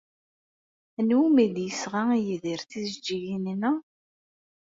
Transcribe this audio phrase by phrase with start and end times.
[0.99, 3.71] Anwa umi d-yesɣa Yidir tijeǧǧigin-a?